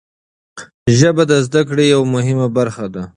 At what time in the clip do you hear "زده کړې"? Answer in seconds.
1.45-1.85